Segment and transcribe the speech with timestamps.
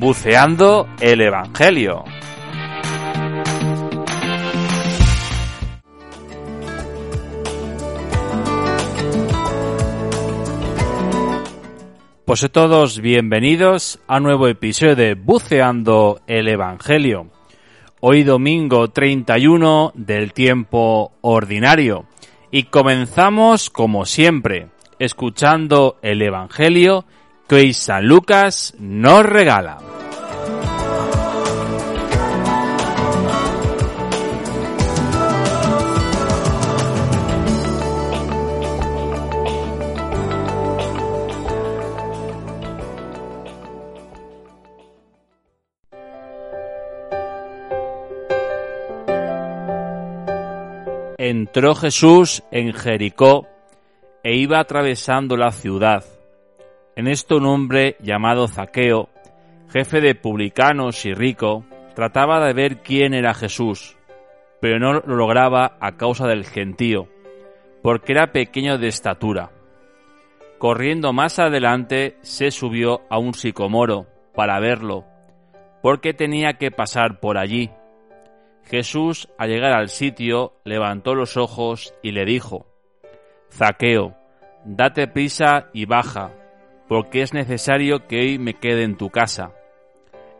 [0.00, 2.04] Buceando el Evangelio.
[12.24, 17.26] Pues a todos bienvenidos a un nuevo episodio de Buceando el Evangelio.
[18.00, 22.06] Hoy domingo 31 del tiempo ordinario.
[22.50, 27.04] Y comenzamos como siempre, escuchando el Evangelio
[27.50, 29.78] que San Lucas nos regala.
[51.18, 53.48] Entró Jesús en Jericó
[54.22, 56.19] e iba atravesando la ciudad.
[57.00, 59.08] En esto un hombre llamado Zaqueo,
[59.70, 63.96] jefe de publicanos y rico, trataba de ver quién era Jesús,
[64.60, 67.08] pero no lo lograba a causa del gentío,
[67.82, 69.50] porque era pequeño de estatura.
[70.58, 75.06] Corriendo más adelante, se subió a un sicomoro para verlo,
[75.80, 77.70] porque tenía que pasar por allí.
[78.64, 82.66] Jesús, al llegar al sitio, levantó los ojos y le dijo,
[83.50, 84.14] Zaqueo,
[84.66, 86.32] date prisa y baja,
[86.90, 89.52] porque es necesario que hoy me quede en tu casa.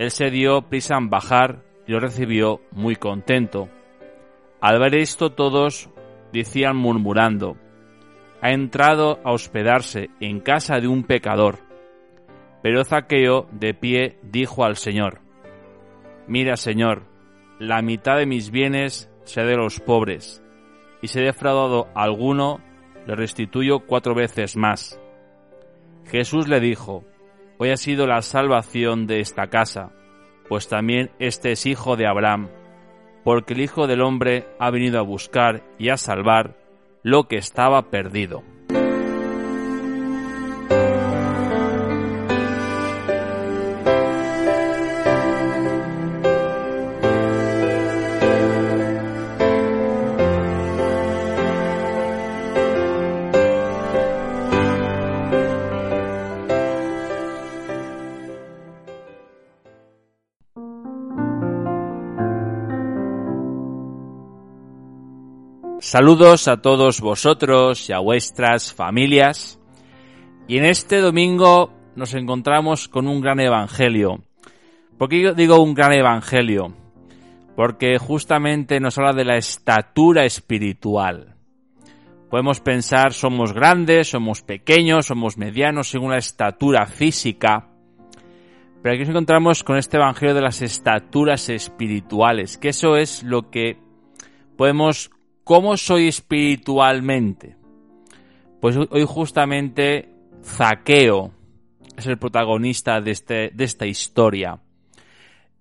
[0.00, 3.68] Él se dio prisa en bajar y lo recibió muy contento.
[4.60, 5.88] Al ver esto todos
[6.32, 7.56] decían murmurando,
[8.40, 11.60] ha entrado a hospedarse en casa de un pecador.
[12.60, 15.20] Pero Zaqueo, de pie, dijo al Señor,
[16.26, 17.04] Mira, Señor,
[17.60, 20.42] la mitad de mis bienes sea de los pobres,
[21.02, 22.58] y si he defraudado a alguno,
[23.06, 24.98] le restituyo cuatro veces más.
[26.06, 27.04] Jesús le dijo,
[27.58, 29.92] Hoy ha sido la salvación de esta casa,
[30.48, 32.48] pues también este es hijo de Abraham,
[33.24, 36.56] porque el Hijo del Hombre ha venido a buscar y a salvar
[37.02, 38.42] lo que estaba perdido.
[65.92, 69.60] Saludos a todos vosotros y a vuestras familias.
[70.48, 74.22] Y en este domingo nos encontramos con un gran evangelio.
[74.96, 76.72] ¿Por qué digo un gran evangelio?
[77.56, 81.36] Porque justamente nos habla de la estatura espiritual.
[82.30, 87.68] Podemos pensar somos grandes, somos pequeños, somos medianos según la estatura física.
[88.82, 93.50] Pero aquí nos encontramos con este evangelio de las estaturas espirituales, que eso es lo
[93.50, 93.76] que
[94.56, 95.10] podemos
[95.44, 97.56] ¿Cómo soy espiritualmente?
[98.60, 100.08] Pues hoy justamente
[100.44, 101.32] Zaqueo
[101.96, 104.60] es el protagonista de, este, de esta historia.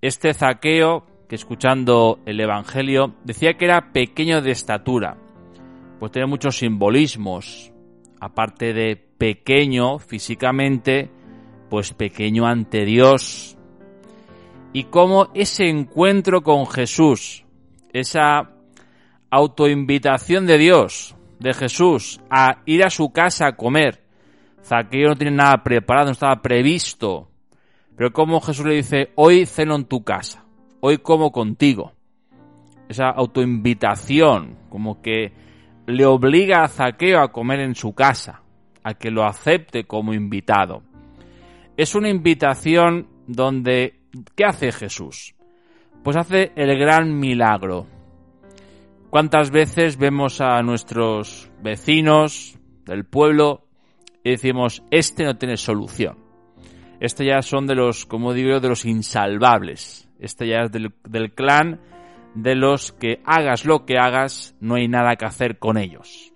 [0.01, 5.17] Este Zaqueo, que escuchando el Evangelio, decía que era pequeño de estatura,
[5.99, 7.71] pues tiene muchos simbolismos.
[8.19, 11.09] Aparte de pequeño físicamente,
[11.71, 13.57] pues pequeño ante Dios.
[14.73, 17.45] Y cómo ese encuentro con Jesús,
[17.93, 18.50] esa
[19.31, 24.03] autoinvitación de Dios, de Jesús, a ir a su casa a comer.
[24.63, 27.29] Zaqueo no tiene nada preparado, no estaba previsto.
[27.95, 30.45] Pero como Jesús le dice, hoy ceno en tu casa,
[30.81, 31.93] hoy como contigo.
[32.89, 35.33] Esa autoinvitación, como que
[35.87, 38.41] le obliga a Zaqueo a comer en su casa,
[38.83, 40.83] a que lo acepte como invitado.
[41.77, 44.01] Es una invitación donde,
[44.35, 45.35] ¿qué hace Jesús?
[46.03, 47.87] Pues hace el gran milagro,
[49.11, 53.67] ¿Cuántas veces vemos a nuestros vecinos del pueblo
[54.23, 56.17] y decimos, este no tiene solución?
[57.01, 60.09] Este ya son de los, como digo, de los insalvables.
[60.17, 61.81] Este ya es del, del clan
[62.35, 66.31] de los que hagas lo que hagas, no hay nada que hacer con ellos.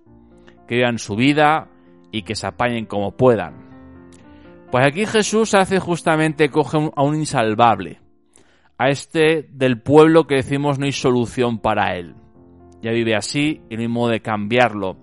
[0.68, 1.70] Que vivan su vida
[2.12, 3.70] y que se apañen como puedan.
[4.70, 8.02] Pues aquí Jesús hace justamente, coge a un insalvable,
[8.78, 12.16] a este del pueblo que decimos no hay solución para él
[12.86, 14.96] ya vive así y no hay modo de cambiarlo.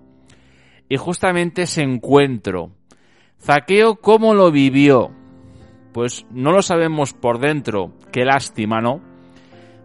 [0.89, 2.71] Y justamente ese encuentro,
[3.41, 5.11] Zaqueo, ¿cómo lo vivió?
[5.93, 9.01] Pues no lo sabemos por dentro, qué lástima, ¿no?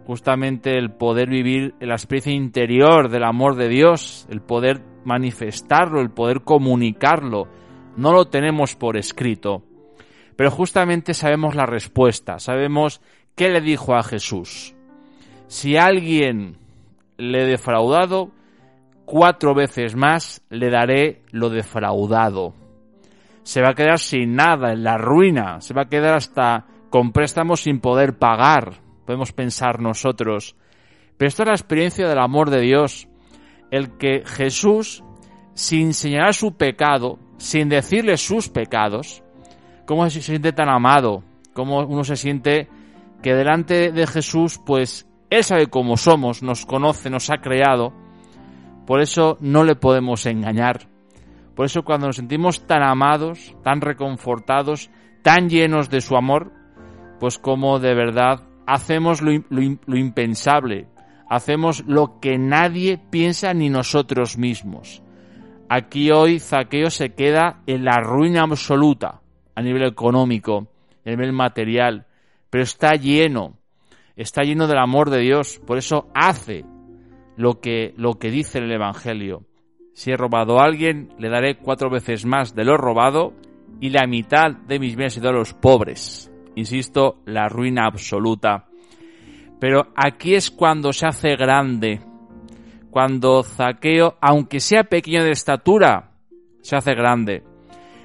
[0.06, 6.10] Justamente el poder vivir la experiencia interior del amor de Dios, el poder manifestarlo, el
[6.10, 7.48] poder comunicarlo,
[7.96, 9.64] no lo tenemos por escrito.
[10.36, 13.00] Pero justamente sabemos la respuesta, sabemos
[13.34, 14.76] qué le dijo a Jesús.
[15.48, 16.58] Si alguien
[17.18, 18.30] le he defraudado,
[19.04, 22.54] cuatro veces más le daré lo defraudado.
[23.42, 27.12] Se va a quedar sin nada, en la ruina, se va a quedar hasta con
[27.12, 30.56] préstamos sin poder pagar, podemos pensar nosotros.
[31.16, 33.08] Pero esto es la experiencia del amor de Dios,
[33.70, 35.02] el que Jesús,
[35.54, 39.22] sin señalar su pecado, sin decirle sus pecados,
[39.86, 41.24] cómo se siente tan amado,
[41.54, 42.68] cómo uno se siente
[43.22, 47.92] que delante de Jesús, pues Él sabe cómo somos, nos conoce, nos ha creado,
[48.86, 50.88] por eso no le podemos engañar.
[51.54, 54.90] Por eso cuando nos sentimos tan amados, tan reconfortados,
[55.22, 56.52] tan llenos de su amor,
[57.20, 59.32] pues como de verdad hacemos lo,
[59.96, 60.86] impensable,
[61.28, 65.02] hacemos lo que nadie piensa ni nosotros mismos.
[65.68, 69.20] Aquí hoy Zaqueo se queda en la ruina absoluta
[69.54, 70.68] a nivel económico,
[71.04, 72.06] a nivel material,
[72.48, 73.57] pero está lleno,
[74.18, 76.64] está lleno del amor de Dios, por eso hace
[77.36, 79.44] lo que, lo que dice el Evangelio.
[79.94, 83.32] Si he robado a alguien, le daré cuatro veces más de lo robado
[83.80, 86.30] y la mitad de mis bienes de los pobres.
[86.56, 88.66] Insisto, la ruina absoluta.
[89.60, 92.00] Pero aquí es cuando se hace grande,
[92.90, 96.12] cuando Zaqueo, aunque sea pequeño de estatura,
[96.60, 97.44] se hace grande.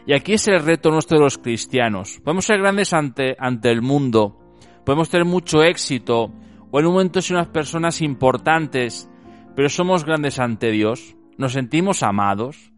[0.06, 2.20] Y aquí es el reto nuestro de los cristianos.
[2.24, 4.43] Podemos ser grandes ante, ante el mundo,
[4.86, 6.32] podemos tener mucho éxito,
[6.72, 9.10] o en un momento ser unas personas importantes,
[9.56, 12.72] pero somos grandes ante Dios, nos sentimos amados,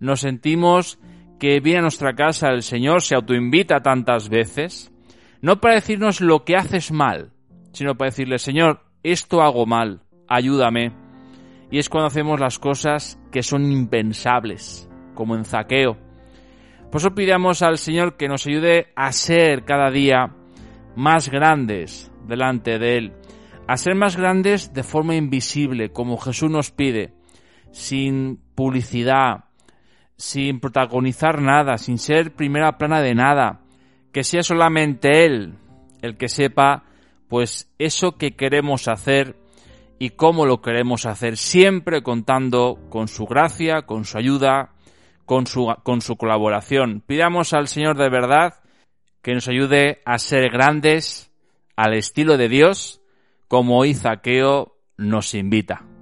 [0.00, 0.98] nos sentimos
[1.38, 4.92] que viene a nuestra casa el Señor, se autoinvita tantas veces,
[5.42, 7.32] no para decirnos lo que haces mal,
[7.72, 10.92] sino para decirle, Señor, esto hago mal, ayúdame.
[11.70, 15.98] Y es cuando hacemos las cosas que son impensables, como en zaqueo.
[16.90, 20.34] Por eso pidamos al Señor que nos ayude a ser cada día
[20.96, 23.12] más grandes delante de Él,
[23.66, 27.14] a ser más grandes de forma invisible, como Jesús nos pide,
[27.72, 29.44] sin publicidad,
[30.16, 33.60] sin protagonizar nada, sin ser primera plana de nada,
[34.12, 35.54] que sea solamente Él
[36.02, 36.84] el que sepa,
[37.28, 39.36] pues eso que queremos hacer
[39.98, 44.72] y cómo lo queremos hacer, siempre contando con su gracia, con su ayuda,
[45.24, 47.02] con su, con su colaboración.
[47.06, 48.54] Pidamos al Señor de verdad
[49.24, 51.32] que nos ayude a ser grandes
[51.76, 53.00] al estilo de Dios,
[53.48, 55.93] como hoy Zaqueo nos invita.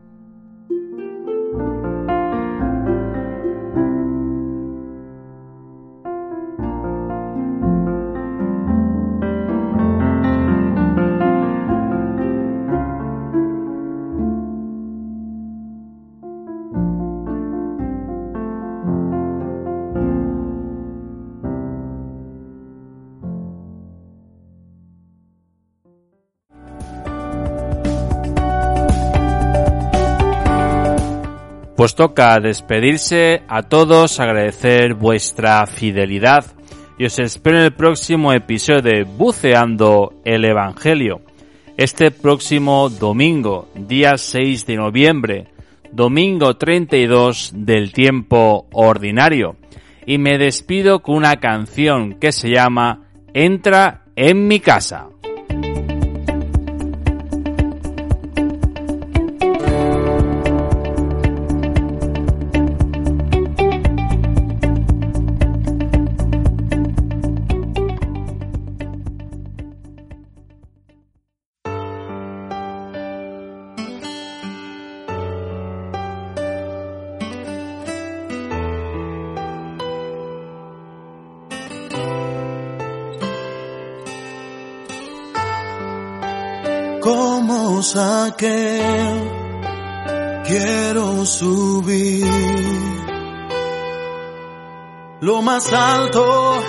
[31.82, 36.44] Pues toca despedirse a todos, agradecer vuestra fidelidad
[36.96, 41.22] y os espero en el próximo episodio de Buceando el Evangelio.
[41.76, 45.48] Este próximo domingo, día 6 de noviembre,
[45.90, 49.56] domingo 32 del tiempo ordinario.
[50.06, 55.08] Y me despido con una canción que se llama Entra en mi casa.
[87.82, 88.80] Como saqué,
[90.46, 92.26] quiero subir.
[95.20, 96.62] Lo más alto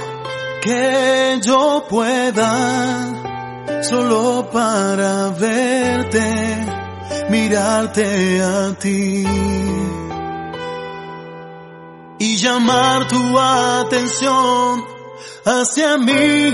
[0.62, 6.66] que yo pueda, solo para verte,
[7.30, 9.24] mirarte a ti.
[12.18, 14.84] Y llamar tu atención
[15.46, 16.54] hacia mí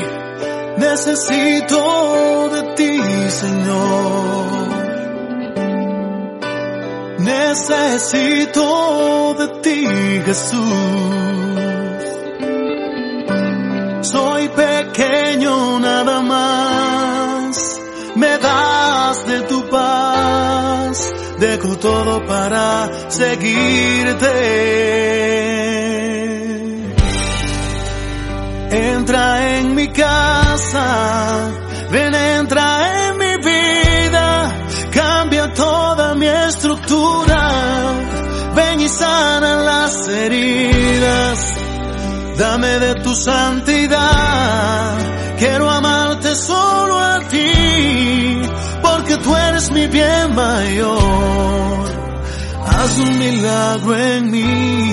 [0.79, 2.95] Necesito de ti,
[3.29, 4.48] Señor.
[7.19, 8.65] Necesito
[9.39, 9.86] de ti,
[10.25, 10.59] Jesús.
[14.01, 17.79] Soy pequeño nada más.
[18.15, 21.12] Me das de tu paz.
[21.39, 24.29] Dejo todo para seguirte.
[28.71, 31.51] Entra en mi casa,
[31.89, 34.53] ven, entra en mi vida,
[34.91, 37.93] cambia toda mi estructura,
[38.53, 41.53] ven y sana las heridas,
[42.38, 44.97] dame de tu santidad,
[45.39, 48.41] quiero amarte solo a ti,
[48.83, 51.89] porque tú eres mi bien mayor,
[52.67, 54.88] haz un milagro en mí.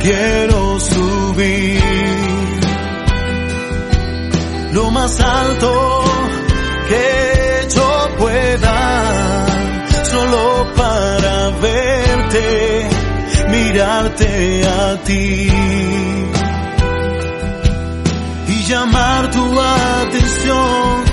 [0.00, 1.82] Quiero subir
[4.72, 6.04] lo más alto
[6.88, 9.46] que yo pueda,
[10.04, 12.88] solo para verte,
[13.48, 15.50] mirarte a ti
[18.48, 21.04] y llamar tu atención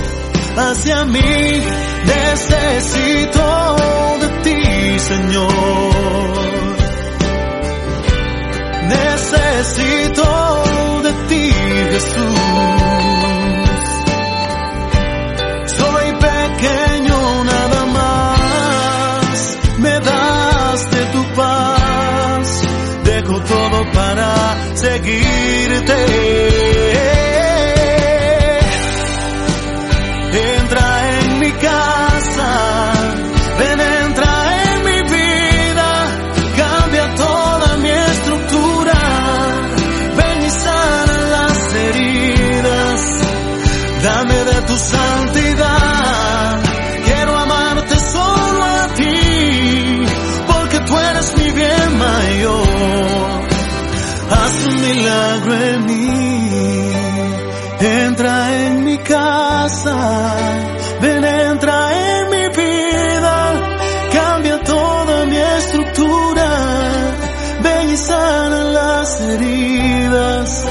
[0.58, 1.64] hacia mí.
[2.06, 3.76] Necesito
[4.22, 6.45] de ti, Señor.
[9.66, 10.30] Necesito
[11.02, 11.52] de ti,
[11.92, 12.38] Jesús.
[15.78, 19.58] Soy pequeño nada más.
[19.80, 22.62] Me das de tu paz.
[23.06, 26.75] Dejo todo para seguirte.
[61.02, 63.36] Ven, entra en mi vida,
[64.14, 66.50] cambia toda mi estructura,
[67.64, 70.66] ven y sana las heridas,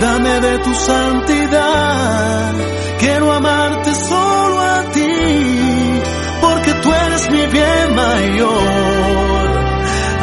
[0.00, 2.52] dame de tu santidad,
[2.98, 6.00] quiero amarte solo a ti,
[6.40, 9.46] porque tú eres mi bien mayor,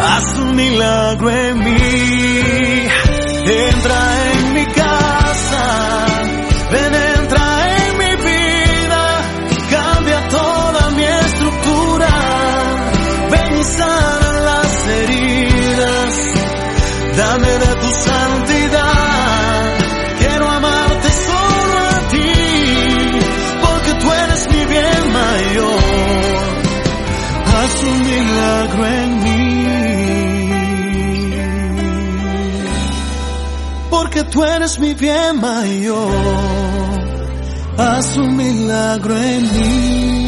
[0.10, 1.30] haz un milagro
[27.63, 29.39] haz un milagro en mí.
[33.89, 36.12] Porque tú eres mi bien mayor,
[37.77, 40.23] haz un milagro en mí.